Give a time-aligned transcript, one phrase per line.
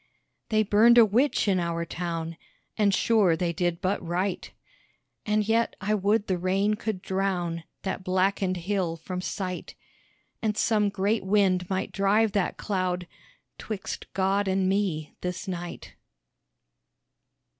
[0.49, 2.35] They burned a witch in our town,
[2.75, 4.51] And sure they did but right,
[5.27, 9.75] And yet I would the rain could drown That blackened hill from sight,
[10.41, 13.05] And some great wind might drive that cloud
[13.59, 15.93] _'Twixt God and me this night.